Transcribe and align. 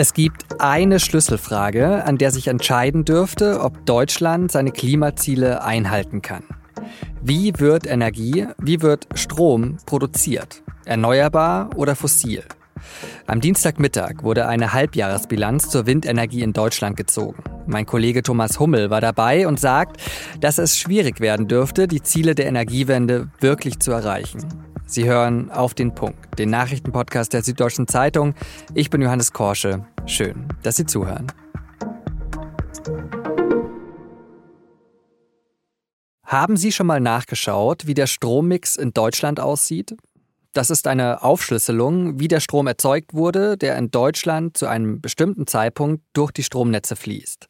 Es 0.00 0.14
gibt 0.14 0.62
eine 0.62 0.98
Schlüsselfrage, 0.98 2.04
an 2.06 2.16
der 2.16 2.30
sich 2.30 2.48
entscheiden 2.48 3.04
dürfte, 3.04 3.60
ob 3.60 3.84
Deutschland 3.84 4.50
seine 4.50 4.70
Klimaziele 4.70 5.62
einhalten 5.62 6.22
kann. 6.22 6.42
Wie 7.20 7.52
wird 7.58 7.86
Energie, 7.86 8.46
wie 8.56 8.80
wird 8.80 9.08
Strom 9.12 9.76
produziert? 9.84 10.62
Erneuerbar 10.86 11.68
oder 11.76 11.96
fossil? 11.96 12.44
Am 13.26 13.42
Dienstagmittag 13.42 14.22
wurde 14.22 14.48
eine 14.48 14.72
Halbjahresbilanz 14.72 15.68
zur 15.68 15.84
Windenergie 15.84 16.40
in 16.40 16.54
Deutschland 16.54 16.96
gezogen. 16.96 17.44
Mein 17.66 17.84
Kollege 17.84 18.22
Thomas 18.22 18.58
Hummel 18.58 18.88
war 18.88 19.02
dabei 19.02 19.46
und 19.46 19.60
sagt, 19.60 20.00
dass 20.40 20.56
es 20.56 20.78
schwierig 20.78 21.20
werden 21.20 21.46
dürfte, 21.46 21.86
die 21.86 22.02
Ziele 22.02 22.34
der 22.34 22.46
Energiewende 22.46 23.28
wirklich 23.40 23.80
zu 23.80 23.90
erreichen. 23.90 24.69
Sie 24.90 25.04
hören 25.04 25.52
auf 25.52 25.72
den 25.72 25.94
Punkt, 25.94 26.36
den 26.36 26.50
Nachrichtenpodcast 26.50 27.32
der 27.32 27.44
Süddeutschen 27.44 27.86
Zeitung. 27.86 28.34
Ich 28.74 28.90
bin 28.90 29.00
Johannes 29.00 29.32
Korsche. 29.32 29.86
Schön, 30.04 30.48
dass 30.64 30.78
Sie 30.78 30.84
zuhören. 30.84 31.28
Haben 36.24 36.56
Sie 36.56 36.72
schon 36.72 36.88
mal 36.88 36.98
nachgeschaut, 36.98 37.86
wie 37.86 37.94
der 37.94 38.08
Strommix 38.08 38.74
in 38.74 38.90
Deutschland 38.90 39.38
aussieht? 39.38 39.94
Das 40.54 40.70
ist 40.70 40.88
eine 40.88 41.22
Aufschlüsselung, 41.22 42.18
wie 42.18 42.26
der 42.26 42.40
Strom 42.40 42.66
erzeugt 42.66 43.14
wurde, 43.14 43.56
der 43.56 43.78
in 43.78 43.92
Deutschland 43.92 44.56
zu 44.56 44.66
einem 44.66 45.00
bestimmten 45.00 45.46
Zeitpunkt 45.46 46.02
durch 46.14 46.32
die 46.32 46.42
Stromnetze 46.42 46.96
fließt. 46.96 47.46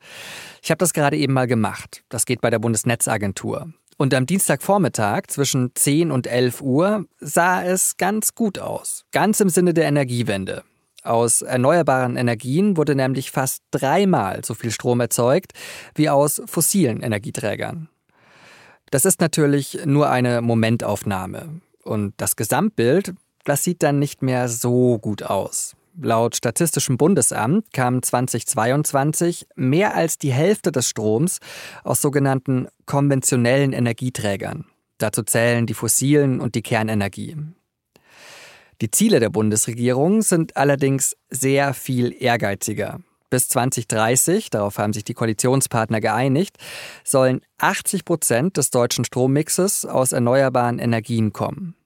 Ich 0.63 0.71
habe 0.71 0.79
das 0.79 0.93
gerade 0.93 1.17
eben 1.17 1.33
mal 1.33 1.47
gemacht. 1.47 2.05
Das 2.11 2.27
geht 2.27 2.43
bei 2.43 2.51
der 2.51 2.59
Bundesnetzagentur. 2.59 3.73
Und 4.01 4.15
am 4.15 4.25
Dienstagvormittag 4.25 5.25
zwischen 5.29 5.73
10 5.75 6.11
und 6.11 6.27
11 6.27 6.63
Uhr 6.63 7.05
sah 7.19 7.63
es 7.63 7.99
ganz 7.99 8.35
gut 8.35 8.59
aus. 8.59 9.05
Ganz 9.13 9.41
im 9.41 9.51
Sinne 9.51 9.75
der 9.75 9.85
Energiewende. 9.85 10.65
Aus 11.03 11.43
erneuerbaren 11.43 12.17
Energien 12.17 12.79
wurde 12.79 12.95
nämlich 12.95 13.31
fast 13.31 13.63
dreimal 13.71 14.43
so 14.43 14.55
viel 14.55 14.71
Strom 14.71 15.01
erzeugt 15.01 15.53
wie 15.95 16.09
aus 16.09 16.41
fossilen 16.47 17.03
Energieträgern. 17.03 17.91
Das 18.91 19.05
ist 19.05 19.21
natürlich 19.21 19.81
nur 19.85 20.09
eine 20.09 20.41
Momentaufnahme. 20.41 21.61
Und 21.85 22.15
das 22.17 22.37
Gesamtbild, 22.37 23.13
das 23.45 23.65
sieht 23.65 23.83
dann 23.83 23.99
nicht 23.99 24.23
mehr 24.23 24.49
so 24.49 24.99
gut 24.99 25.25
aus. 25.25 25.77
Laut 25.99 26.37
Statistischem 26.37 26.97
Bundesamt 26.97 27.73
kam 27.73 28.03
2022 28.03 29.47
mehr 29.57 29.95
als 29.95 30.19
die 30.19 30.33
Hälfte 30.33 30.73
des 30.73 30.89
Stroms 30.89 31.39
aus 31.85 32.01
sogenannten 32.01 32.69
konventionellen 32.87 33.73
Energieträgern. 33.73 34.67
Dazu 34.99 35.23
zählen 35.23 35.67
die 35.67 35.75
fossilen 35.75 36.41
und 36.41 36.55
die 36.55 36.63
Kernenergie. 36.63 37.37
Die 38.81 38.91
Ziele 38.91 39.21
der 39.21 39.31
Bundesregierung 39.31 40.23
sind 40.23 40.57
allerdings 40.57 41.17
sehr 41.29 41.75
viel 41.75 42.15
ehrgeiziger. 42.19 43.01
Bis 43.29 43.49
2030, 43.49 44.51
darauf 44.51 44.79
haben 44.79 44.93
sich 44.93 45.05
die 45.05 45.15
Koalitionspartner 45.15 46.01
geeinigt, 46.01 46.57
sollen 47.05 47.43
80 47.59 48.05
Prozent 48.05 48.57
des 48.57 48.71
deutschen 48.71 49.05
Strommixes 49.05 49.85
aus 49.85 50.13
erneuerbaren 50.13 50.79
Energien 50.79 51.33
kommen. 51.33 51.77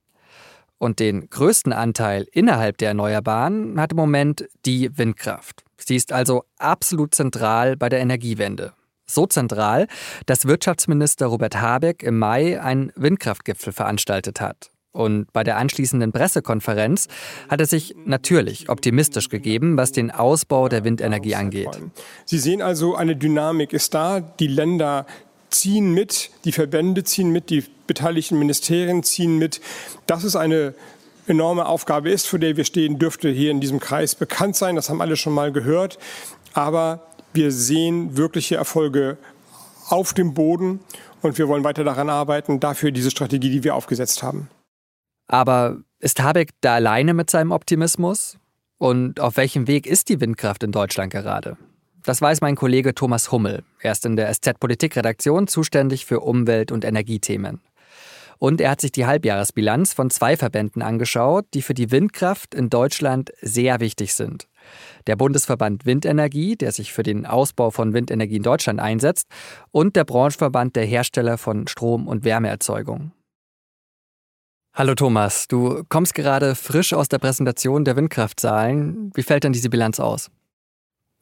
Und 0.85 1.01
den 1.01 1.31
größten 1.31 1.73
Anteil 1.73 2.27
innerhalb 2.31 2.77
der 2.77 2.89
Erneuerbaren 2.89 3.81
hat 3.81 3.93
im 3.93 3.97
Moment 3.97 4.47
die 4.67 4.91
Windkraft. 4.99 5.65
Sie 5.79 5.97
ist 5.97 6.13
also 6.13 6.45
absolut 6.59 7.15
zentral 7.15 7.75
bei 7.75 7.89
der 7.89 8.01
Energiewende. 8.01 8.75
So 9.07 9.25
zentral, 9.25 9.87
dass 10.27 10.45
Wirtschaftsminister 10.45 11.25
Robert 11.25 11.59
Habeck 11.59 12.03
im 12.03 12.19
Mai 12.19 12.61
einen 12.61 12.93
Windkraftgipfel 12.97 13.73
veranstaltet 13.73 14.43
hat. 14.43 14.73
Und 14.93 15.33
bei 15.33 15.43
der 15.43 15.57
anschließenden 15.57 16.13
Pressekonferenz 16.13 17.09
hat 17.49 17.61
er 17.61 17.67
sich 17.67 17.95
natürlich 18.05 18.69
optimistisch 18.69 19.31
gegeben, 19.31 19.79
was 19.79 19.91
den 19.91 20.11
Ausbau 20.11 20.69
der 20.69 20.85
Windenergie 20.85 21.35
angeht. 21.35 21.81
Sie 22.27 22.39
sehen 22.39 22.61
also, 22.61 22.95
eine 22.95 23.17
Dynamik 23.17 23.73
ist 23.73 23.95
da. 23.95 24.21
Die 24.21 24.49
Länder 24.49 25.07
ziehen 25.55 25.93
mit, 25.93 26.31
die 26.45 26.53
Verbände 26.53 27.05
ziehen 27.05 27.31
mit, 27.31 27.51
die 27.51 27.65
beteiligten 27.87 28.39
Ministerien 28.39 29.03
ziehen 29.03 29.39
mit. 29.39 29.61
Dass 30.07 30.25
es 30.25 30.37
eine 30.37 30.75
enorme 31.27 31.67
Aufgabe 31.67 32.11
ist, 32.11 32.27
vor 32.27 32.39
der 32.39 32.57
wir 32.57 32.65
stehen, 32.65 32.99
dürfte 32.99 33.31
hier 33.31 33.51
in 33.51 33.61
diesem 33.61 33.81
Kreis 33.81 34.15
bekannt 34.15 34.57
sein. 34.57 34.77
Das 34.77 34.91
haben 34.91 35.01
alle 35.01 35.17
schon 35.17 35.33
mal 35.33 35.53
gehört. 35.53 35.99
Aber 36.53 37.07
wir 37.33 37.51
sehen 37.51 38.17
wirkliche 38.17 38.57
Erfolge 38.57 39.17
auf 39.89 40.15
dem 40.15 40.35
Boden 40.35 40.81
und 41.23 41.39
wir 41.39 41.49
wollen 41.49 41.65
weiter 41.65 41.85
daran 41.85 42.11
arbeiten, 42.11 42.61
dafür 42.61 42.91
diese 42.91 43.11
Strategie, 43.11 43.51
die 43.51 43.65
wir 43.65 43.75
aufgesetzt 43.75 44.23
haben. 44.23 44.49
Aber 45.27 45.79
ist 46.01 46.23
Habeck 46.23 46.51
da 46.61 46.75
alleine 46.75 47.15
mit 47.15 47.31
seinem 47.31 47.51
Optimismus? 47.51 48.37
Und 48.79 49.21
auf 49.21 49.37
welchem 49.37 49.67
Weg 49.67 49.87
ist 49.87 50.09
die 50.09 50.21
Windkraft 50.21 50.63
in 50.63 50.73
Deutschland 50.73 51.13
gerade? 51.13 51.57
Das 52.05 52.21
weiß 52.21 52.43
mein 52.43 52.55
Kollege 52.55 52.95
Thomas 52.95 53.33
Hummel. 53.33 53.65
Er 53.81 53.93
ist 53.93 54.05
in 54.05 54.17
der 54.17 54.31
SZ-Politikredaktion 54.31 55.47
zuständig 55.47 56.05
für 56.05 56.21
Umwelt- 56.21 56.71
und 56.71 56.85
Energiethemen. 56.85 57.63
Und 58.39 58.61
er 58.61 58.73
hat 58.73 58.83
sich 58.83 58.93
die 58.93 59.07
Halbjahresbilanz 59.07 59.95
von 59.95 60.11
zwei 60.11 60.37
Verbänden 60.37 60.83
angeschaut, 60.83 61.47
die 61.55 61.63
für 61.63 61.73
die 61.73 61.91
Windkraft 61.91 62.55
in 62.55 62.69
Deutschland 62.69 63.33
sehr 63.41 63.81
wichtig 63.81 64.13
sind. 64.13 64.49
Der 65.07 65.17
Bundesverband 65.17 65.87
Windenergie, 65.87 66.57
der 66.57 66.73
sich 66.73 66.93
für 66.93 67.03
den 67.03 67.25
Ausbau 67.25 67.71
von 67.71 67.95
Windenergie 67.95 68.37
in 68.37 68.43
Deutschland 68.43 68.81
einsetzt, 68.81 69.29
und 69.71 69.97
der 69.97 70.05
Branchenverband 70.05 70.77
der 70.77 70.85
Hersteller 70.85 71.39
von 71.39 71.67
Strom- 71.69 72.07
und 72.07 72.25
Wärmeerzeugung. 72.25 73.13
Hallo 74.75 74.95
Thomas, 74.95 75.49
du 75.49 75.85
kommst 75.89 76.15
gerade 76.15 76.55
frisch 76.55 76.93
aus 76.93 77.09
der 77.09 77.19
Präsentation 77.19 77.85
der 77.87 77.97
Windkraftzahlen. 77.97 79.11
Wie 79.15 79.23
fällt 79.23 79.45
denn 79.45 79.55
diese 79.55 79.71
Bilanz 79.71 80.01
aus? 80.01 80.31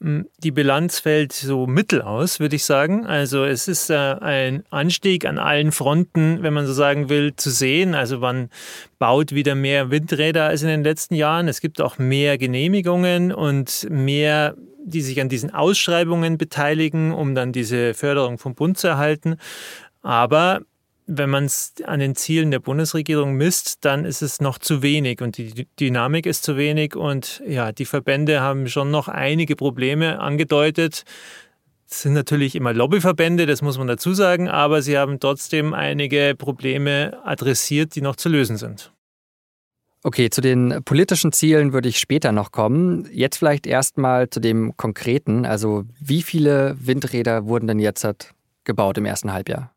Hm, 0.03 0.27
die 0.39 0.51
Bilanz 0.51 0.99
fällt 0.99 1.33
so 1.33 1.69
mittel 1.69 2.03
aus, 2.03 2.41
würde 2.41 2.57
ich 2.57 2.65
sagen. 2.65 3.07
Also 3.07 3.45
es 3.45 3.69
ist 3.69 3.89
äh, 3.89 3.95
ein 3.95 4.65
Anstieg 4.71 5.25
an 5.25 5.39
allen 5.39 5.71
Fronten, 5.71 6.43
wenn 6.43 6.53
man 6.53 6.67
so 6.67 6.73
sagen 6.73 7.09
will, 7.09 7.37
zu 7.37 7.51
sehen. 7.51 7.95
Also 7.95 8.19
man 8.19 8.51
baut 8.99 9.33
wieder 9.33 9.55
mehr 9.55 9.93
Windräder 9.93 10.47
als 10.47 10.63
in 10.63 10.69
den 10.69 10.83
letzten 10.83 11.15
Jahren. 11.15 11.47
Es 11.47 11.61
gibt 11.61 11.81
auch 11.81 11.99
mehr 11.99 12.37
Genehmigungen 12.37 13.33
und 13.33 13.87
mehr 13.91 14.57
die 14.85 15.01
sich 15.01 15.21
an 15.21 15.29
diesen 15.29 15.55
Ausschreibungen 15.55 16.39
beteiligen, 16.39 17.13
um 17.13 17.37
dann 17.37 17.53
diese 17.53 17.95
Förderung 17.95 18.39
vom 18.39 18.57
Bund 18.57 18.77
zu 18.79 18.89
erhalten. 18.89 19.37
Aber 20.03 20.63
wenn 21.19 21.31
man 21.31 21.45
es 21.45 21.75
an 21.85 22.01
den 22.01 22.15
Zielen 22.15 22.51
der 22.51 22.61
Bundesregierung 22.61 23.35
misst, 23.35 23.85
dann 23.85 24.05
ist 24.05 24.23
es 24.23 24.41
noch 24.41 24.59
zu 24.59 24.83
wenig 24.83 25.21
und 25.21 25.37
die 25.37 25.67
Dynamik 25.79 26.27
ist 26.27 26.45
zu 26.45 26.57
wenig 26.57 26.97
und 26.97 27.43
ja, 27.47 27.73
die 27.73 27.85
Verbände 27.85 28.41
haben 28.41 28.69
schon 28.69 28.91
noch 28.91 29.09
einige 29.09 29.57
Probleme 29.57 30.21
angedeutet. 30.21 31.05
Es 31.89 32.03
sind 32.03 32.15
natürlich 32.15 32.55
immer 32.55 32.73
Lobbyverbände, 32.73 33.45
das 33.45 33.61
muss 33.61 33.77
man 33.77 33.87
dazu 33.87 34.15
sagen, 34.15 34.49
aber 34.49 34.81
sie 34.81 34.97
haben 34.97 35.21
trotzdem 35.21 35.75
einige 35.75 36.35
Probleme 36.37 37.19
adressiert, 37.25 37.95
die 37.95 38.01
noch 38.01 38.17
zu 38.17 38.29
lösen 38.29 38.57
sind. 38.57 38.93
Okay, 40.05 40.31
zu 40.31 40.41
den 40.41 40.81
politischen 40.85 41.33
Zielen 41.33 41.73
würde 41.73 41.89
ich 41.89 41.99
später 41.99 42.33
noch 42.33 42.51
kommen. 42.51 43.09
Jetzt 43.13 43.37
vielleicht 43.37 43.69
erstmal 43.69 44.29
zu 44.29 44.41
dem 44.41 44.77
konkreten. 44.77 45.47
Also, 45.47 45.85
wie 46.01 46.23
viele 46.23 46.75
Windräder 46.81 47.47
wurden 47.47 47.69
denn 47.69 47.79
jetzt 47.79 48.05
gebaut 48.65 48.99
im 48.99 49.05
ersten 49.05 49.33
Halbjahr? 49.33 49.73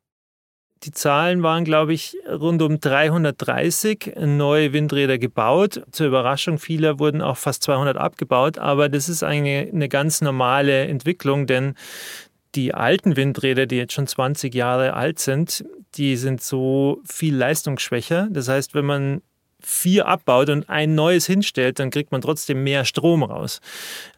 Die 0.85 0.91
Zahlen 0.91 1.41
waren, 1.41 1.65
glaube 1.65 1.93
ich, 1.93 2.15
rund 2.29 2.61
um 2.61 2.79
330 2.79 4.13
neue 4.19 4.71
Windräder 4.71 5.17
gebaut. 5.17 5.81
Zur 5.91 6.05
Überraschung 6.05 6.59
vieler 6.59 6.99
wurden 6.99 7.23
auch 7.23 7.37
fast 7.37 7.63
200 7.63 7.97
abgebaut, 7.97 8.59
aber 8.59 8.87
das 8.87 9.09
ist 9.09 9.23
eine, 9.23 9.67
eine 9.73 9.89
ganz 9.89 10.21
normale 10.21 10.85
Entwicklung, 10.85 11.47
denn 11.47 11.73
die 12.53 12.75
alten 12.75 13.15
Windräder, 13.15 13.65
die 13.65 13.77
jetzt 13.77 13.93
schon 13.93 14.05
20 14.05 14.53
Jahre 14.53 14.93
alt 14.93 15.17
sind, 15.17 15.65
die 15.95 16.17
sind 16.17 16.43
so 16.43 17.01
viel 17.03 17.35
leistungsschwächer. 17.35 18.27
Das 18.29 18.47
heißt, 18.47 18.75
wenn 18.75 18.85
man 18.85 19.21
vier 19.59 20.07
abbaut 20.07 20.49
und 20.49 20.69
ein 20.69 20.93
neues 20.93 21.25
hinstellt, 21.25 21.79
dann 21.79 21.89
kriegt 21.89 22.11
man 22.11 22.21
trotzdem 22.21 22.63
mehr 22.63 22.85
Strom 22.85 23.23
raus. 23.23 23.59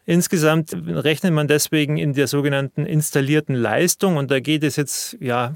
Insgesamt 0.04 0.76
rechnet 0.86 1.32
man 1.32 1.48
deswegen 1.48 1.96
in 1.96 2.12
der 2.12 2.26
sogenannten 2.26 2.84
installierten 2.84 3.54
Leistung 3.54 4.18
und 4.18 4.30
da 4.30 4.40
geht 4.40 4.62
es 4.62 4.76
jetzt 4.76 5.16
ja 5.20 5.54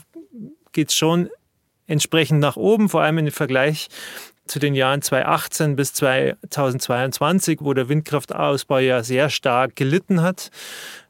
geht 0.72 0.90
es 0.90 0.96
schon 0.96 1.30
entsprechend 1.86 2.40
nach 2.40 2.56
oben, 2.56 2.88
vor 2.88 3.02
allem 3.02 3.18
im 3.18 3.30
Vergleich 3.30 3.88
zu 4.46 4.58
den 4.58 4.74
Jahren 4.74 5.02
2018 5.02 5.76
bis 5.76 5.92
2022, 5.92 7.60
wo 7.62 7.74
der 7.74 7.88
Windkraftausbau 7.88 8.78
ja 8.78 9.02
sehr 9.02 9.30
stark 9.30 9.76
gelitten 9.76 10.20
hat. 10.20 10.50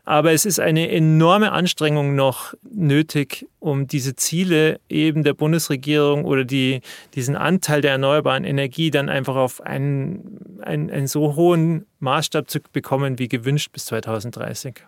Aber 0.05 0.33
es 0.33 0.45
ist 0.45 0.59
eine 0.59 0.91
enorme 0.91 1.53
Anstrengung 1.53 2.17
noch 2.17 2.55
nötig, 2.69 3.47
um 3.61 3.87
diese 3.87 4.17
Ziele 4.17 4.81
eben 4.89 5.23
der 5.23 5.33
Bundesregierung 5.33 6.25
oder 6.25 6.45
die, 6.45 6.81
diesen 7.15 7.37
Anteil 7.37 7.81
der 7.81 7.93
erneuerbaren 7.93 8.45
Energie 8.45 8.91
dann 8.91 9.09
einfach 9.09 9.37
auf 9.37 9.61
einen, 9.61 10.61
einen, 10.61 10.91
einen 10.91 11.07
so 11.07 11.37
hohen 11.37 11.87
Maßstab 12.01 12.51
zu 12.51 12.59
bekommen 12.73 13.21
wie 13.21 13.29
gewünscht 13.29 13.71
bis 13.73 13.85
2030. 13.87 14.85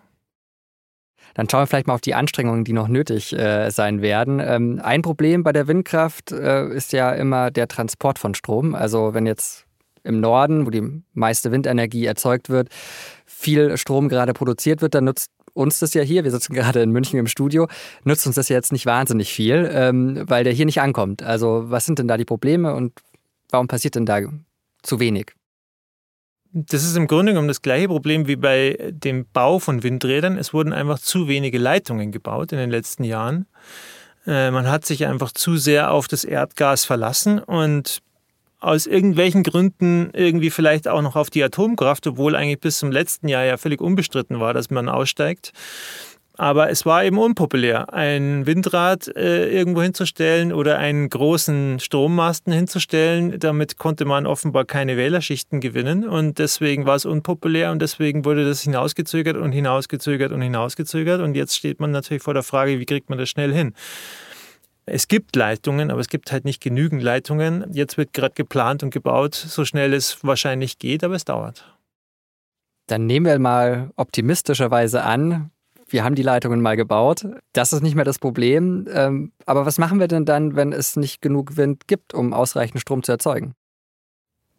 Dann 1.35 1.49
schauen 1.49 1.63
wir 1.63 1.67
vielleicht 1.67 1.87
mal 1.87 1.95
auf 1.95 2.01
die 2.01 2.15
Anstrengungen, 2.15 2.65
die 2.65 2.73
noch 2.73 2.89
nötig 2.89 3.33
äh, 3.33 3.71
sein 3.71 4.03
werden. 4.03 4.41
Ähm, 4.41 4.81
ein 4.83 5.03
Problem 5.03 5.43
bei 5.43 5.53
der 5.53 5.69
Windkraft 5.69 6.33
äh, 6.33 6.69
ist 6.69 6.93
ja 6.93 7.13
immer 7.13 7.51
der 7.51 7.69
Transport 7.69 8.19
von 8.19 8.35
Strom. 8.35 8.75
Also 8.75 9.15
wenn 9.15 9.27
jetzt 9.27 9.67
im 10.05 10.21
Norden, 10.21 10.67
wo 10.67 10.71
die 10.71 11.03
meiste 11.13 11.51
Windenergie 11.51 12.05
erzeugt 12.05 12.51
wird, 12.51 12.69
viel 13.27 13.77
Strom 13.77 14.09
gerade 14.09 14.33
produziert 14.33 14.83
wird, 14.83 14.95
dann 14.95 15.05
nutzt 15.05 15.31
uns 15.55 15.79
das 15.79 15.95
ja 15.95 16.03
hier, 16.03 16.25
wir 16.25 16.31
sitzen 16.31 16.53
gerade 16.53 16.83
in 16.83 16.91
München 16.91 17.19
im 17.19 17.27
Studio, 17.27 17.69
nutzt 18.03 18.27
uns 18.27 18.37
das 18.37 18.49
ja 18.49 18.57
jetzt 18.57 18.73
nicht 18.73 18.87
wahnsinnig 18.87 19.33
viel, 19.33 19.69
ähm, 19.73 20.23
weil 20.27 20.45
der 20.45 20.53
hier 20.53 20.67
nicht 20.67 20.81
ankommt. 20.81 21.23
Also 21.23 21.65
was 21.67 21.87
sind 21.87 21.99
denn 21.99 22.09
da 22.09 22.17
die 22.17 22.25
Probleme 22.25 22.75
und 22.75 22.93
warum 23.51 23.69
passiert 23.69 23.95
denn 23.95 24.07
da 24.07 24.21
zu 24.83 25.01
wenig? 25.01 25.33
Das 26.57 26.85
ist 26.85 26.97
im 26.97 27.09
Grunde 27.09 27.33
genommen 27.33 27.49
das 27.49 27.63
gleiche 27.63 27.89
Problem 27.89 28.29
wie 28.29 28.37
bei 28.37 28.93
dem 28.93 29.27
Bau 29.33 29.59
von 29.59 29.83
Windrädern. 29.83 30.39
Es 30.39 30.55
wurden 30.55 30.73
einfach 30.73 31.01
zu 31.01 31.27
wenige 31.27 31.59
Leitungen 31.59 32.13
gebaut 32.13 32.53
in 32.53 32.59
den 32.59 32.71
letzten 32.71 33.03
Jahren. 33.03 33.47
Äh, 34.25 34.53
man 34.53 34.69
hat 34.69 34.87
sich 34.87 35.05
einfach 35.05 35.33
zu 35.33 35.57
sehr 35.57 35.91
auf 35.91 36.07
das 36.07 36.23
Erdgas 36.23 36.85
verlassen 36.85 37.41
und 37.41 38.03
aus 38.61 38.87
irgendwelchen 38.87 39.43
Gründen 39.43 40.11
irgendwie 40.13 40.51
vielleicht 40.51 40.87
auch 40.87 41.03
noch 41.03 41.17
auf 41.17 41.29
die 41.29 41.43
Atomkraft, 41.43 42.07
obwohl 42.07 42.37
eigentlich 42.37 42.61
bis 42.61 42.79
zum 42.79 42.93
letzten 42.93 43.27
Jahr 43.27 43.45
ja 43.45 43.57
völlig 43.57 43.81
unbestritten 43.81 44.39
war, 44.39 44.55
dass 44.55 44.71
man 44.71 44.89
aussteigt. 44.89 45.53
Aber 46.37 46.69
es 46.69 46.85
war 46.85 47.05
eben 47.05 47.19
unpopulär, 47.19 47.93
ein 47.95 48.45
Windrad 48.45 49.07
äh, 49.17 49.49
irgendwo 49.51 49.83
hinzustellen 49.83 50.53
oder 50.53 50.79
einen 50.79 51.09
großen 51.09 51.79
Strommasten 51.79 52.53
hinzustellen. 52.53 53.39
Damit 53.39 53.79
konnte 53.79 54.05
man 54.05 54.27
offenbar 54.27 54.65
keine 54.65 54.97
Wählerschichten 54.97 55.61
gewinnen 55.61 56.09
und 56.09 56.41
deswegen 56.41 56.87
war 56.87 56.97
es 56.97 57.05
unpopulär 57.07 57.71
und 57.71 57.81
deswegen 57.81 58.25
wurde 58.25 58.45
das 58.45 58.63
hinausgezögert 58.63 59.37
und 59.37 59.53
hinausgezögert 59.53 60.33
und 60.33 60.43
hinausgezögert. 60.43 61.21
Und 61.21 61.37
jetzt 61.37 61.57
steht 61.57 61.79
man 61.79 61.93
natürlich 61.93 62.25
vor 62.25 62.35
der 62.35 62.43
Frage, 62.43 62.81
wie 62.81 62.87
kriegt 62.87 63.11
man 63.11 63.19
das 63.19 63.29
schnell 63.29 63.53
hin? 63.53 63.73
Es 64.87 65.07
gibt 65.07 65.37
Leitungen, 65.37 65.93
aber 65.93 66.01
es 66.01 66.09
gibt 66.09 66.33
halt 66.33 66.45
nicht 66.45 66.61
genügend 66.61 67.03
Leitungen. 67.03 67.65
Jetzt 67.73 67.97
wird 67.97 68.13
gerade 68.13 68.35
geplant 68.35 68.83
und 68.83 68.91
gebaut, 68.91 69.35
so 69.35 69.65
schnell 69.65 69.95
es 69.95 70.25
wahrscheinlich 70.25 70.81
geht, 70.81 71.05
aber 71.05 71.15
es 71.15 71.25
dauert. 71.25 71.65
Dann 72.87 73.07
nehmen 73.07 73.25
wir 73.25 73.39
mal 73.39 73.93
optimistischerweise 73.97 75.03
an, 75.05 75.51
wir 75.89 76.05
haben 76.05 76.15
die 76.15 76.23
Leitungen 76.23 76.61
mal 76.61 76.77
gebaut. 76.77 77.27
Das 77.53 77.73
ist 77.73 77.83
nicht 77.83 77.95
mehr 77.95 78.05
das 78.05 78.19
Problem. 78.19 78.87
Ähm, 78.93 79.33
aber 79.47 79.67
was 79.67 79.79
machen 79.79 80.01
wir 80.01 80.09
denn 80.09 80.25
dann, 80.25 80.57
wenn 80.57 80.73
es 80.73 80.97
nicht 80.97 81.21
genug 81.23 81.57
Wind 81.57 81.87
gibt, 81.87 82.15
um 82.15 82.33
ausreichend 82.33 82.81
Strom 82.81 83.03
zu 83.03 83.13
erzeugen? 83.13 83.55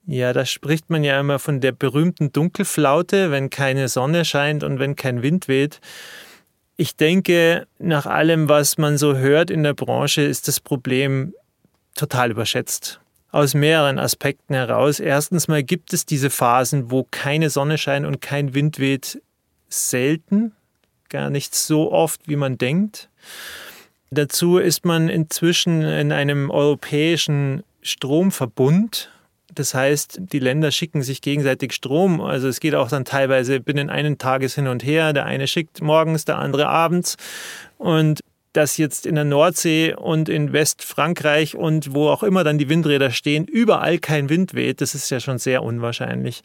Ja, 0.07 0.33
da 0.33 0.45
spricht 0.45 0.89
man 0.89 1.03
ja 1.03 1.19
immer 1.19 1.39
von 1.39 1.61
der 1.61 1.71
berühmten 1.71 2.31
Dunkelflaute, 2.31 3.31
wenn 3.31 3.49
keine 3.49 3.87
Sonne 3.87 4.23
scheint 4.23 4.63
und 4.63 4.77
wenn 4.77 4.95
kein 4.95 5.23
Wind 5.23 5.47
weht. 5.47 5.81
Ich 6.77 6.95
denke, 6.95 7.67
nach 7.79 8.05
allem, 8.05 8.47
was 8.47 8.77
man 8.77 8.97
so 8.97 9.15
hört 9.15 9.49
in 9.49 9.63
der 9.63 9.73
Branche, 9.73 10.21
ist 10.21 10.47
das 10.47 10.59
Problem 10.59 11.33
total 11.95 12.31
überschätzt. 12.31 12.99
Aus 13.31 13.53
mehreren 13.53 13.97
Aspekten 13.97 14.53
heraus. 14.53 14.99
Erstens 14.99 15.47
mal 15.47 15.63
gibt 15.63 15.91
es 15.91 16.05
diese 16.05 16.29
Phasen, 16.29 16.91
wo 16.91 17.07
keine 17.09 17.49
Sonne 17.49 17.77
scheint 17.77 18.05
und 18.05 18.21
kein 18.21 18.53
Wind 18.53 18.77
weht, 18.77 19.21
selten. 19.69 20.53
Gar 21.09 21.29
nicht 21.29 21.55
so 21.55 21.91
oft, 21.91 22.27
wie 22.27 22.35
man 22.35 22.57
denkt. 22.57 23.09
Dazu 24.11 24.57
ist 24.57 24.85
man 24.85 25.09
inzwischen 25.09 25.81
in 25.81 26.11
einem 26.11 26.49
europäischen 26.49 27.63
Stromverbund 27.81 29.11
das 29.55 29.73
heißt, 29.73 30.19
die 30.19 30.39
Länder 30.39 30.69
schicken 30.69 31.01
sich 31.01 31.21
gegenseitig 31.21 31.71
Strom. 31.71 32.19
Also 32.21 32.47
es 32.49 32.59
geht 32.59 32.75
auch 32.75 32.89
dann 32.89 33.05
teilweise 33.05 33.61
binnen 33.61 33.89
einen 33.89 34.17
Tages 34.17 34.55
hin 34.55 34.67
und 34.67 34.83
her. 34.83 35.13
Der 35.13 35.25
eine 35.25 35.47
schickt 35.47 35.81
morgens, 35.81 36.25
der 36.25 36.37
andere 36.37 36.67
abends. 36.67 37.15
Und 37.77 38.19
dass 38.55 38.77
jetzt 38.77 39.05
in 39.05 39.15
der 39.15 39.25
Nordsee 39.25 39.93
und 39.93 40.29
in 40.29 40.53
Westfrankreich 40.53 41.55
und 41.55 41.93
wo 41.93 42.07
auch 42.07 42.23
immer 42.23 42.43
dann 42.43 42.57
die 42.57 42.69
Windräder 42.69 43.11
stehen, 43.11 43.45
überall 43.45 43.99
kein 43.99 44.29
Wind 44.29 44.53
weht, 44.53 44.79
das 44.79 44.95
ist 44.95 45.09
ja 45.09 45.19
schon 45.19 45.39
sehr 45.39 45.61
unwahrscheinlich. 45.61 46.41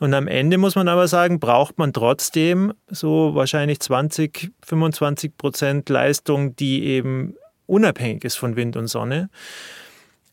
Und 0.00 0.12
am 0.14 0.26
Ende 0.26 0.58
muss 0.58 0.74
man 0.74 0.88
aber 0.88 1.06
sagen, 1.06 1.38
braucht 1.38 1.78
man 1.78 1.92
trotzdem 1.92 2.72
so 2.88 3.34
wahrscheinlich 3.34 3.78
20, 3.80 4.50
25 4.64 5.36
Prozent 5.36 5.88
Leistung, 5.88 6.56
die 6.56 6.84
eben 6.84 7.34
unabhängig 7.66 8.24
ist 8.24 8.36
von 8.36 8.56
Wind 8.56 8.76
und 8.76 8.88
Sonne. 8.88 9.30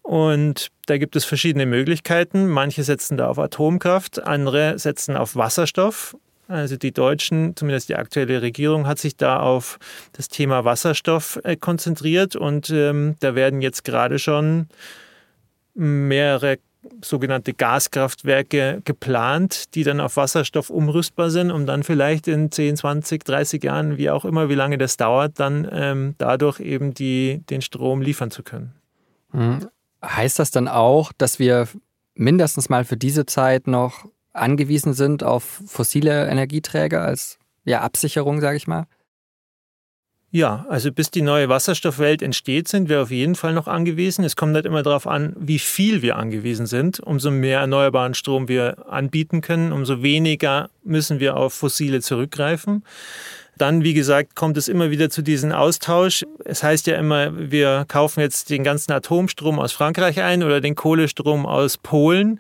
Und 0.01 0.69
da 0.87 0.97
gibt 0.97 1.15
es 1.15 1.25
verschiedene 1.25 1.67
Möglichkeiten. 1.67 2.47
Manche 2.47 2.83
setzen 2.83 3.17
da 3.17 3.27
auf 3.27 3.37
Atomkraft, 3.37 4.23
andere 4.23 4.79
setzen 4.79 5.15
auf 5.15 5.35
Wasserstoff. 5.35 6.17
Also 6.49 6.77
die 6.77 6.91
Deutschen, 6.91 7.55
zumindest 7.55 7.89
die 7.89 7.95
aktuelle 7.95 8.41
Regierung, 8.41 8.87
hat 8.87 8.97
sich 8.97 9.15
da 9.15 9.39
auf 9.39 9.77
das 10.13 10.29
Thema 10.29 10.65
Wasserstoff 10.65 11.39
äh, 11.43 11.55
konzentriert 11.55 12.35
und 12.35 12.71
ähm, 12.71 13.15
da 13.19 13.35
werden 13.35 13.61
jetzt 13.61 13.83
gerade 13.83 14.17
schon 14.17 14.67
mehrere 15.75 16.57
sogenannte 17.03 17.53
Gaskraftwerke 17.53 18.81
geplant, 18.83 19.75
die 19.75 19.83
dann 19.83 19.99
auf 19.99 20.17
Wasserstoff 20.17 20.71
umrüstbar 20.71 21.29
sind, 21.29 21.51
um 21.51 21.67
dann 21.67 21.83
vielleicht 21.83 22.27
in 22.27 22.51
10, 22.51 22.77
20, 22.77 23.23
30 23.23 23.63
Jahren, 23.63 23.97
wie 23.97 24.09
auch 24.09 24.25
immer, 24.25 24.49
wie 24.49 24.55
lange 24.55 24.79
das 24.79 24.97
dauert, 24.97 25.39
dann 25.39 25.67
ähm, 25.71 26.15
dadurch 26.17 26.59
eben 26.59 26.95
die, 26.95 27.43
den 27.47 27.61
Strom 27.61 28.01
liefern 28.01 28.31
zu 28.31 28.41
können. 28.41 28.73
Mhm. 29.33 29.67
Heißt 30.03 30.39
das 30.39 30.49
dann 30.49 30.67
auch, 30.67 31.11
dass 31.15 31.37
wir 31.37 31.67
mindestens 32.15 32.69
mal 32.69 32.85
für 32.85 32.97
diese 32.97 33.27
Zeit 33.27 33.67
noch 33.67 34.05
angewiesen 34.33 34.93
sind 34.93 35.23
auf 35.23 35.61
fossile 35.65 36.27
Energieträger 36.29 37.01
als 37.01 37.39
ja, 37.65 37.81
Absicherung, 37.81 38.41
sage 38.41 38.57
ich 38.57 38.67
mal? 38.67 38.87
Ja, 40.31 40.67
also 40.69 40.91
bis 40.91 41.09
die 41.09 41.23
neue 41.23 41.49
Wasserstoffwelt 41.49 42.21
entsteht, 42.21 42.67
sind 42.67 42.87
wir 42.87 43.01
auf 43.01 43.09
jeden 43.09 43.33
Fall 43.33 43.53
noch 43.53 43.67
angewiesen. 43.67 44.23
Es 44.23 44.35
kommt 44.35 44.53
halt 44.53 44.67
immer 44.67 44.83
darauf 44.83 45.07
an, 45.07 45.35
wie 45.39 45.57
viel 45.57 46.03
wir 46.03 46.17
angewiesen 46.17 46.67
sind. 46.67 46.99
Umso 46.99 47.31
mehr 47.31 47.61
erneuerbaren 47.61 48.13
Strom 48.13 48.47
wir 48.47 48.87
anbieten 48.91 49.41
können, 49.41 49.71
umso 49.71 50.03
weniger 50.03 50.69
müssen 50.83 51.19
wir 51.19 51.35
auf 51.35 51.55
fossile 51.55 52.01
zurückgreifen. 52.01 52.83
Dann, 53.57 53.83
wie 53.83 53.95
gesagt, 53.95 54.35
kommt 54.35 54.55
es 54.55 54.67
immer 54.67 54.91
wieder 54.91 55.09
zu 55.09 55.23
diesem 55.23 55.51
Austausch. 55.51 56.23
Es 56.45 56.61
heißt 56.61 56.85
ja 56.85 56.95
immer, 56.95 57.51
wir 57.51 57.85
kaufen 57.87 58.19
jetzt 58.19 58.51
den 58.51 58.63
ganzen 58.63 58.91
Atomstrom 58.91 59.59
aus 59.59 59.71
Frankreich 59.71 60.21
ein 60.21 60.43
oder 60.43 60.61
den 60.61 60.75
Kohlestrom 60.75 61.47
aus 61.47 61.77
Polen. 61.77 62.39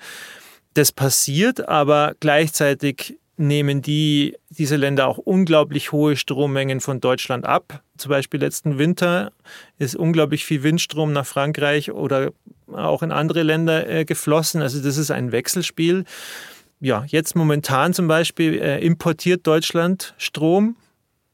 Das 0.73 0.91
passiert, 0.91 1.67
aber 1.67 2.15
gleichzeitig 2.19 3.17
nehmen 3.39 3.81
die, 3.81 4.37
diese 4.49 4.75
Länder 4.75 5.07
auch 5.07 5.17
unglaublich 5.17 5.93
hohe 5.93 6.17
Strommengen 6.17 6.81
von 6.81 6.99
Deutschland 6.99 7.45
ab. 7.45 7.81
Zum 7.97 8.09
Beispiel 8.09 8.39
letzten 8.39 8.77
Winter 8.77 9.31
ist 9.77 9.95
unglaublich 9.95 10.45
viel 10.45 10.61
Windstrom 10.61 11.13
nach 11.13 11.25
Frankreich 11.25 11.91
oder 11.91 12.31
auch 12.73 13.01
in 13.01 13.11
andere 13.11 13.43
Länder 13.43 13.89
äh, 13.89 14.05
geflossen. 14.05 14.61
Also 14.61 14.81
das 14.81 14.97
ist 14.97 15.09
ein 15.09 15.31
Wechselspiel. 15.31 16.03
Ja, 16.81 17.05
jetzt 17.07 17.35
momentan 17.35 17.93
zum 17.93 18.07
Beispiel 18.07 18.59
äh, 18.59 18.85
importiert 18.85 19.47
Deutschland 19.47 20.13
Strom 20.17 20.75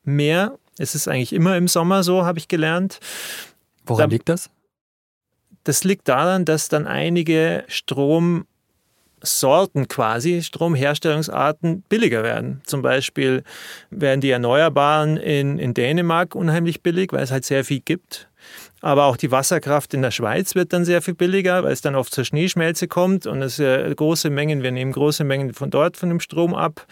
mehr. 0.04 0.58
Es 0.78 0.94
ist 0.94 1.08
eigentlich 1.08 1.34
immer 1.34 1.58
im 1.58 1.68
Sommer 1.68 2.04
so, 2.04 2.24
habe 2.24 2.38
ich 2.38 2.48
gelernt. 2.48 3.00
Woran 3.86 4.10
da, 4.10 4.14
liegt 4.14 4.30
das? 4.30 4.50
Das 5.64 5.84
liegt 5.84 6.08
daran, 6.08 6.46
dass 6.46 6.70
dann 6.70 6.86
einige 6.86 7.64
Stromsorten 9.26 9.88
quasi, 9.88 10.42
Stromherstellungsarten 10.42 11.84
billiger 11.90 12.24
werden. 12.24 12.62
Zum 12.66 12.82
Beispiel 12.82 13.44
werden 13.90 14.22
die 14.22 14.30
Erneuerbaren 14.30 15.18
in, 15.18 15.58
in 15.58 15.74
Dänemark 15.74 16.36
unheimlich 16.36 16.82
billig, 16.82 17.12
weil 17.12 17.24
es 17.24 17.32
halt 17.32 17.46
sehr 17.46 17.66
viel 17.66 17.80
gibt. 17.80 18.30
Aber 18.82 19.06
auch 19.06 19.18
die 19.18 19.32
Wasserkraft 19.32 19.94
in 19.94 20.04
der 20.04 20.12
Schweiz 20.12 20.54
wird 20.54 20.72
dann 20.72 20.86
sehr 20.86 21.02
viel 21.02 21.16
billiger, 21.16 21.64
weil 21.64 21.74
es 21.74 21.82
dann 21.82 21.96
oft 21.96 22.14
zur 22.14 22.24
Schneeschmelze 22.24 22.88
kommt 22.88 23.26
und 23.26 23.42
es 23.42 23.58
äh, 23.60 23.94
große 23.94 24.30
Mengen, 24.30 24.62
wir 24.62 24.72
nehmen 24.72 24.92
große 24.92 25.24
Mengen 25.24 25.54
von 25.54 25.72
dort 25.72 25.98
von 25.98 26.10
dem 26.10 26.20
Strom 26.20 26.54
ab. 26.54 26.86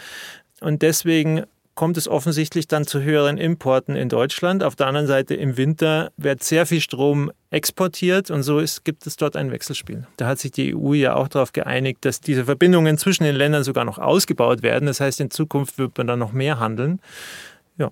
Und 0.59 0.81
deswegen 0.81 1.43
kommt 1.75 1.97
es 1.97 2.07
offensichtlich 2.07 2.67
dann 2.67 2.85
zu 2.85 3.01
höheren 3.01 3.37
Importen 3.37 3.95
in 3.95 4.09
Deutschland. 4.09 4.63
Auf 4.63 4.75
der 4.75 4.87
anderen 4.87 5.07
Seite 5.07 5.33
im 5.33 5.57
Winter 5.57 6.11
wird 6.17 6.43
sehr 6.43 6.65
viel 6.65 6.81
Strom 6.81 7.31
exportiert 7.49 8.29
und 8.29 8.43
so 8.43 8.59
ist, 8.59 8.83
gibt 8.83 9.07
es 9.07 9.15
dort 9.15 9.35
ein 9.35 9.51
Wechselspiel. 9.51 10.05
Da 10.17 10.27
hat 10.27 10.39
sich 10.39 10.51
die 10.51 10.75
EU 10.75 10.93
ja 10.93 11.15
auch 11.15 11.27
darauf 11.27 11.51
geeinigt, 11.51 12.05
dass 12.05 12.21
diese 12.21 12.45
Verbindungen 12.45 12.97
zwischen 12.97 13.23
den 13.23 13.35
Ländern 13.35 13.63
sogar 13.63 13.85
noch 13.85 13.97
ausgebaut 13.97 14.61
werden. 14.61 14.85
Das 14.85 14.99
heißt, 14.99 15.19
in 15.19 15.31
Zukunft 15.31 15.77
wird 15.77 15.97
man 15.97 16.07
dann 16.07 16.19
noch 16.19 16.31
mehr 16.31 16.59
handeln. 16.59 16.99
Ja. 17.77 17.91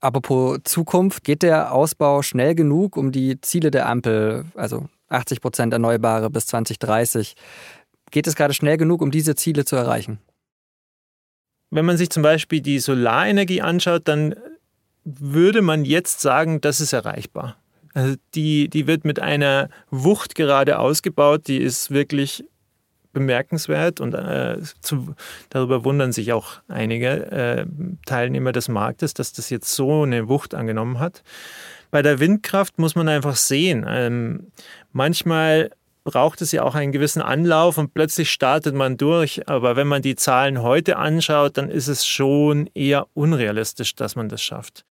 Apropos 0.00 0.58
Zukunft, 0.64 1.22
geht 1.22 1.42
der 1.42 1.72
Ausbau 1.72 2.22
schnell 2.22 2.54
genug, 2.56 2.96
um 2.96 3.12
die 3.12 3.40
Ziele 3.40 3.70
der 3.70 3.88
Ampel, 3.88 4.44
also 4.56 4.88
80 5.08 5.40
Prozent 5.40 5.72
Erneuerbare 5.72 6.30
bis 6.30 6.46
2030, 6.46 7.34
geht 8.10 8.26
es 8.26 8.34
gerade 8.34 8.54
schnell 8.54 8.76
genug, 8.76 9.02
um 9.02 9.12
diese 9.12 9.36
Ziele 9.36 9.64
zu 9.64 9.76
erreichen? 9.76 10.18
Wenn 11.72 11.86
man 11.86 11.96
sich 11.96 12.10
zum 12.10 12.22
Beispiel 12.22 12.60
die 12.60 12.78
Solarenergie 12.78 13.62
anschaut, 13.62 14.02
dann 14.04 14.34
würde 15.04 15.62
man 15.62 15.86
jetzt 15.86 16.20
sagen, 16.20 16.60
das 16.60 16.82
ist 16.82 16.92
erreichbar. 16.92 17.56
Also 17.94 18.16
die, 18.34 18.68
die 18.68 18.86
wird 18.86 19.06
mit 19.06 19.20
einer 19.20 19.70
Wucht 19.90 20.34
gerade 20.34 20.78
ausgebaut, 20.78 21.48
die 21.48 21.56
ist 21.56 21.90
wirklich 21.90 22.44
bemerkenswert 23.14 24.00
und 24.00 24.12
äh, 24.12 24.58
zu, 24.80 25.14
darüber 25.48 25.82
wundern 25.84 26.12
sich 26.12 26.34
auch 26.34 26.60
einige 26.68 27.30
äh, 27.30 27.66
Teilnehmer 28.04 28.52
des 28.52 28.68
Marktes, 28.68 29.14
dass 29.14 29.32
das 29.32 29.48
jetzt 29.48 29.74
so 29.74 30.02
eine 30.02 30.28
Wucht 30.28 30.54
angenommen 30.54 30.98
hat. 30.98 31.22
Bei 31.90 32.02
der 32.02 32.20
Windkraft 32.20 32.78
muss 32.78 32.94
man 32.94 33.08
einfach 33.08 33.36
sehen, 33.36 33.86
ähm, 33.88 34.52
manchmal 34.92 35.70
braucht 36.04 36.42
es 36.42 36.52
ja 36.52 36.62
auch 36.62 36.74
einen 36.74 36.92
gewissen 36.92 37.22
Anlauf 37.22 37.78
und 37.78 37.94
plötzlich 37.94 38.30
startet 38.30 38.74
man 38.74 38.96
durch. 38.96 39.48
Aber 39.48 39.76
wenn 39.76 39.86
man 39.86 40.02
die 40.02 40.16
Zahlen 40.16 40.62
heute 40.62 40.96
anschaut, 40.96 41.56
dann 41.56 41.70
ist 41.70 41.88
es 41.88 42.06
schon 42.06 42.68
eher 42.74 43.06
unrealistisch, 43.14 43.94
dass 43.94 44.16
man 44.16 44.28
das 44.28 44.42
schafft. 44.42 44.84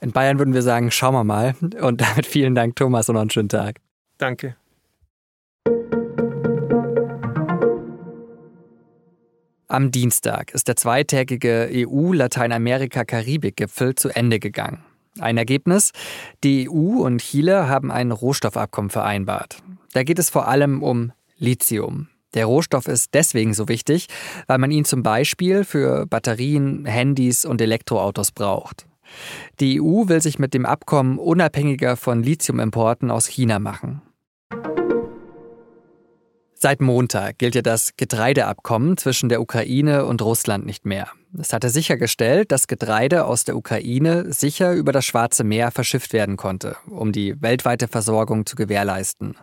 In 0.00 0.12
Bayern 0.12 0.38
würden 0.38 0.54
wir 0.54 0.62
sagen, 0.62 0.90
schauen 0.90 1.14
wir 1.14 1.24
mal. 1.24 1.54
Und 1.80 2.00
damit 2.00 2.26
vielen 2.26 2.54
Dank, 2.54 2.76
Thomas, 2.76 3.08
und 3.08 3.14
noch 3.14 3.22
einen 3.22 3.30
schönen 3.30 3.48
Tag. 3.48 3.80
Danke. 4.18 4.56
Am 9.68 9.90
Dienstag 9.92 10.52
ist 10.52 10.66
der 10.66 10.74
zweitägige 10.74 11.70
EU-Lateinamerika-Karibik-Gipfel 11.72 13.94
zu 13.94 14.08
Ende 14.08 14.40
gegangen. 14.40 14.82
Ein 15.20 15.36
Ergebnis? 15.36 15.92
Die 16.42 16.68
EU 16.68 17.04
und 17.04 17.18
Chile 17.18 17.68
haben 17.68 17.92
ein 17.92 18.10
Rohstoffabkommen 18.10 18.90
vereinbart. 18.90 19.62
Da 19.92 20.02
geht 20.02 20.18
es 20.18 20.30
vor 20.30 20.48
allem 20.48 20.82
um 20.82 21.12
Lithium. 21.38 22.08
Der 22.34 22.46
Rohstoff 22.46 22.86
ist 22.86 23.12
deswegen 23.14 23.54
so 23.54 23.68
wichtig, 23.68 24.06
weil 24.46 24.58
man 24.58 24.70
ihn 24.70 24.84
zum 24.84 25.02
Beispiel 25.02 25.64
für 25.64 26.06
Batterien, 26.06 26.84
Handys 26.86 27.44
und 27.44 27.60
Elektroautos 27.60 28.30
braucht. 28.30 28.86
Die 29.58 29.80
EU 29.80 30.08
will 30.08 30.22
sich 30.22 30.38
mit 30.38 30.54
dem 30.54 30.64
Abkommen 30.64 31.18
unabhängiger 31.18 31.96
von 31.96 32.22
Lithiumimporten 32.22 33.10
aus 33.10 33.26
China 33.26 33.58
machen. 33.58 34.02
Seit 36.62 36.82
Montag 36.82 37.38
gilt 37.38 37.54
ja 37.54 37.62
das 37.62 37.96
Getreideabkommen 37.96 38.98
zwischen 38.98 39.30
der 39.30 39.40
Ukraine 39.40 40.04
und 40.04 40.20
Russland 40.20 40.66
nicht 40.66 40.84
mehr. 40.84 41.08
Es 41.38 41.54
hatte 41.54 41.70
sichergestellt, 41.70 42.52
dass 42.52 42.66
Getreide 42.66 43.24
aus 43.24 43.44
der 43.44 43.56
Ukraine 43.56 44.30
sicher 44.30 44.74
über 44.74 44.92
das 44.92 45.06
Schwarze 45.06 45.42
Meer 45.42 45.70
verschifft 45.70 46.12
werden 46.12 46.36
konnte, 46.36 46.76
um 46.86 47.12
die 47.12 47.40
weltweite 47.40 47.88
Versorgung 47.88 48.44
zu 48.44 48.56
gewährleisten. 48.56 49.38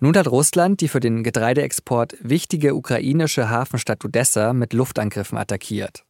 Nun 0.00 0.16
hat 0.16 0.26
Russland 0.26 0.80
die 0.80 0.88
für 0.88 0.98
den 0.98 1.22
Getreideexport 1.22 2.16
wichtige 2.18 2.74
ukrainische 2.74 3.48
Hafenstadt 3.48 4.04
Odessa 4.04 4.52
mit 4.54 4.72
Luftangriffen 4.72 5.38
attackiert. 5.38 6.04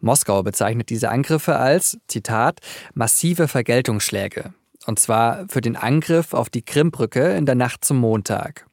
Moskau 0.00 0.42
bezeichnet 0.42 0.90
diese 0.90 1.08
Angriffe 1.08 1.54
als, 1.54 1.98
Zitat, 2.08 2.58
massive 2.94 3.46
Vergeltungsschläge. 3.46 4.54
Und 4.86 4.98
zwar 4.98 5.46
für 5.48 5.60
den 5.60 5.76
Angriff 5.76 6.34
auf 6.34 6.50
die 6.50 6.62
Krimbrücke 6.62 7.36
in 7.36 7.46
der 7.46 7.54
Nacht 7.54 7.84
zum 7.84 7.98
Montag. 7.98 8.66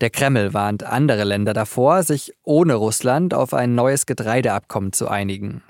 Der 0.00 0.10
Kreml 0.10 0.54
warnt 0.54 0.82
andere 0.82 1.24
Länder 1.24 1.52
davor, 1.52 2.02
sich 2.02 2.32
ohne 2.42 2.74
Russland 2.74 3.34
auf 3.34 3.54
ein 3.54 3.74
neues 3.74 4.06
Getreideabkommen 4.06 4.92
zu 4.92 5.08
einigen. 5.08 5.62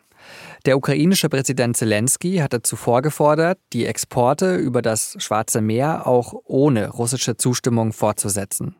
Der 0.67 0.77
ukrainische 0.77 1.29
Präsident 1.29 1.77
Zelensky 1.77 2.39
hatte 2.39 2.63
zuvor 2.63 3.03
gefordert, 3.03 3.59
die 3.73 3.87
Exporte 3.87 4.57
über 4.57 4.83
das 4.83 5.17
Schwarze 5.19 5.61
Meer 5.61 6.07
auch 6.07 6.35
ohne 6.45 6.91
russische 6.91 7.37
Zustimmung 7.37 7.93
fortzusetzen. 7.93 8.77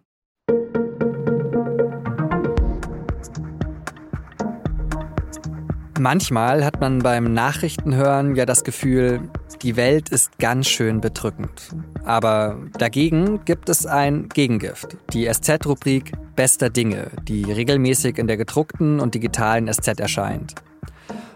Manchmal 6.01 6.65
hat 6.65 6.81
man 6.81 7.01
beim 7.01 7.35
Nachrichtenhören 7.35 8.35
ja 8.35 8.47
das 8.47 8.65
Gefühl, 8.65 9.21
die 9.61 9.77
Welt 9.77 10.09
ist 10.09 10.39
ganz 10.39 10.67
schön 10.67 11.03
bedrückend. 11.03 11.77
Aber 12.07 12.57
dagegen 12.79 13.45
gibt 13.45 13.69
es 13.69 13.85
ein 13.85 14.31
Gegengift, 14.31 14.97
die 15.13 15.31
SZ-Rubrik 15.31 16.13
Bester 16.37 16.71
Dinge, 16.71 17.09
die 17.29 17.53
regelmäßig 17.53 18.17
in 18.17 18.29
der 18.29 18.39
gedruckten 18.39 18.99
und 18.99 19.15
digitalen 19.15 19.71
SZ 19.71 20.01
erscheint. 20.01 20.55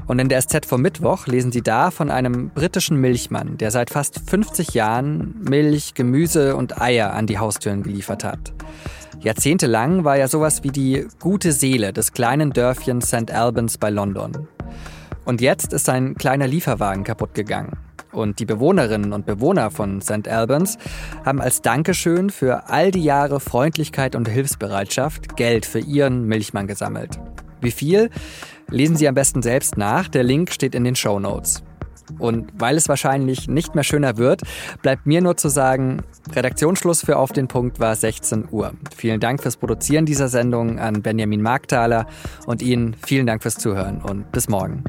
Und 0.06 0.18
in 0.18 0.28
der 0.28 0.40
SZ 0.42 0.66
vom 0.66 0.82
Mittwoch 0.82 1.26
lesen 1.26 1.52
Sie 1.52 1.62
da 1.62 1.90
von 1.90 2.10
einem 2.10 2.50
britischen 2.50 3.00
Milchmann, 3.00 3.56
der 3.56 3.70
seit 3.70 3.90
fast 3.90 4.20
50 4.28 4.74
Jahren 4.74 5.34
Milch, 5.48 5.94
Gemüse 5.94 6.56
und 6.56 6.80
Eier 6.80 7.14
an 7.14 7.26
die 7.26 7.38
Haustüren 7.38 7.82
geliefert 7.82 8.24
hat. 8.24 8.52
Jahrzehntelang 9.20 10.04
war 10.04 10.18
er 10.18 10.28
sowas 10.28 10.62
wie 10.62 10.70
die 10.70 11.06
gute 11.20 11.52
Seele 11.52 11.92
des 11.92 12.12
kleinen 12.12 12.52
Dörfchens 12.52 13.08
St. 13.08 13.30
Albans 13.30 13.78
bei 13.78 13.88
London. 13.88 14.48
Und 15.24 15.40
jetzt 15.40 15.72
ist 15.72 15.88
ein 15.88 16.14
kleiner 16.16 16.46
Lieferwagen 16.46 17.04
kaputt 17.04 17.32
gegangen. 17.32 17.78
Und 18.12 18.38
die 18.38 18.44
Bewohnerinnen 18.44 19.12
und 19.12 19.26
Bewohner 19.26 19.70
von 19.70 20.00
St. 20.00 20.28
Albans 20.28 20.78
haben 21.24 21.40
als 21.40 21.62
Dankeschön 21.62 22.30
für 22.30 22.68
all 22.68 22.90
die 22.90 23.02
Jahre 23.02 23.40
Freundlichkeit 23.40 24.14
und 24.14 24.28
Hilfsbereitschaft 24.28 25.36
Geld 25.36 25.66
für 25.66 25.80
ihren 25.80 26.26
Milchmann 26.26 26.66
gesammelt. 26.66 27.18
Wie 27.64 27.70
viel? 27.70 28.10
Lesen 28.70 28.96
Sie 28.96 29.08
am 29.08 29.14
besten 29.14 29.42
selbst 29.42 29.76
nach. 29.76 30.08
Der 30.08 30.22
Link 30.22 30.52
steht 30.52 30.74
in 30.74 30.84
den 30.84 30.96
Show 30.96 31.18
Notes. 31.18 31.62
Und 32.18 32.52
weil 32.58 32.76
es 32.76 32.88
wahrscheinlich 32.88 33.48
nicht 33.48 33.74
mehr 33.74 33.84
schöner 33.84 34.18
wird, 34.18 34.42
bleibt 34.82 35.06
mir 35.06 35.22
nur 35.22 35.36
zu 35.36 35.48
sagen, 35.48 36.02
Redaktionsschluss 36.32 37.00
für 37.00 37.16
Auf 37.16 37.32
den 37.32 37.48
Punkt 37.48 37.80
war 37.80 37.96
16 37.96 38.48
Uhr. 38.50 38.72
Vielen 38.94 39.20
Dank 39.20 39.42
fürs 39.42 39.56
Produzieren 39.56 40.04
dieser 40.04 40.28
Sendung 40.28 40.78
an 40.78 41.02
Benjamin 41.02 41.40
Markthaler 41.40 42.06
und 42.46 42.62
Ihnen 42.62 42.94
vielen 43.06 43.26
Dank 43.26 43.42
fürs 43.42 43.56
Zuhören 43.56 44.02
und 44.02 44.30
bis 44.32 44.48
morgen. 44.48 44.84